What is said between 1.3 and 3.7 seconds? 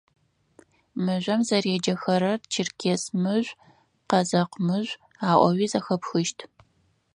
зэреджэхэрэр «Черкес мыжъу»,